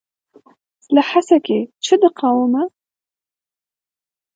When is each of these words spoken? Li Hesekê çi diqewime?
Li 0.93 1.01
Hesekê 1.09 1.59
çi 1.83 1.95
diqewime? 2.01 2.63